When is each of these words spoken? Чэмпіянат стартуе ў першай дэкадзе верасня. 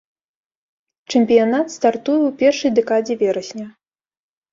Чэмпіянат 1.11 1.67
стартуе 1.75 2.15
ў 2.21 2.31
першай 2.41 2.71
дэкадзе 2.79 3.13
верасня. 3.21 3.67